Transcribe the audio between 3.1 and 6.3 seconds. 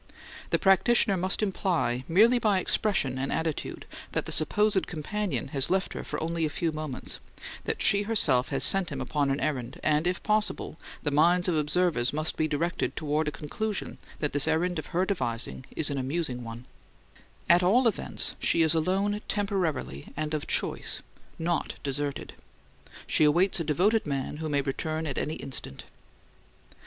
and attitude, that the supposed companion has left her for